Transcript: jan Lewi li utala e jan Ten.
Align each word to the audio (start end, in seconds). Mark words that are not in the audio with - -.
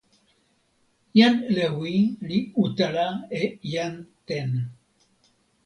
jan 1.17 1.35
Lewi 1.55 1.95
li 2.27 2.39
utala 2.63 3.07
e 3.39 3.43
jan 3.73 3.93
Ten. 4.27 4.51